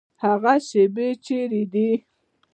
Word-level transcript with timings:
هغه 0.23 0.53
شیبې 0.67 1.07
چیري 1.25 1.63
دي؟ 1.73 1.89